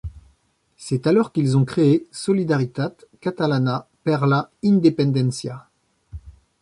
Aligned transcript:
C'est 0.77 1.05
alors 1.05 1.31
qu'ils 1.31 1.57
ont 1.57 1.63
créé 1.63 2.07
Solidaritat 2.11 2.95
Catalana 3.19 3.87
per 4.03 4.25
la 4.25 4.49
Independència. 4.65 5.67